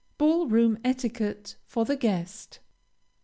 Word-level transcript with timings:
BALL 0.17 0.47
ROOM 0.47 0.79
ETIQUETTE. 0.83 1.57
FOR 1.67 1.85
THE 1.85 1.95
GUEST. 1.95 2.57